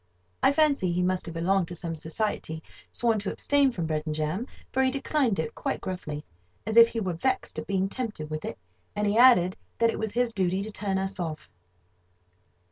I 0.41 0.51
fancy 0.51 0.91
he 0.91 1.03
must 1.03 1.27
have 1.27 1.35
belonged 1.35 1.67
to 1.67 1.75
some 1.75 1.93
society 1.93 2.63
sworn 2.91 3.19
to 3.19 3.31
abstain 3.31 3.69
from 3.69 3.85
bread 3.85 4.01
and 4.07 4.15
jam; 4.15 4.47
for 4.71 4.81
he 4.81 4.89
declined 4.89 5.37
it 5.37 5.53
quite 5.53 5.79
gruffly, 5.79 6.25
as 6.65 6.75
if 6.75 6.87
he 6.87 6.99
were 6.99 7.13
vexed 7.13 7.59
at 7.59 7.67
being 7.67 7.87
tempted 7.87 8.31
with 8.31 8.43
it, 8.43 8.57
and 8.95 9.05
he 9.05 9.15
added 9.15 9.57
that 9.77 9.91
it 9.91 9.99
was 9.99 10.13
his 10.13 10.33
duty 10.33 10.63
to 10.63 10.71
turn 10.71 10.97
us 10.97 11.19
off. 11.19 11.51